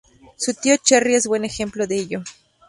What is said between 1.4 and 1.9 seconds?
ejemplo